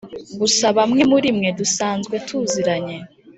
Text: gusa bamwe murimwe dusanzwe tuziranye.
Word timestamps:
gusa 0.39 0.65
bamwe 0.77 1.01
murimwe 1.11 1.49
dusanzwe 1.59 2.15
tuziranye. 2.27 2.97